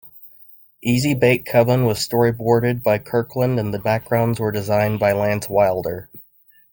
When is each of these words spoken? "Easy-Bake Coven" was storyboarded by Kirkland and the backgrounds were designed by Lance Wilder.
"Easy-Bake 0.81 1.45
Coven" 1.45 1.85
was 1.85 1.99
storyboarded 1.99 2.81
by 2.81 2.97
Kirkland 2.97 3.59
and 3.59 3.71
the 3.71 3.77
backgrounds 3.77 4.39
were 4.39 4.51
designed 4.51 4.97
by 4.97 5.11
Lance 5.11 5.47
Wilder. 5.47 6.09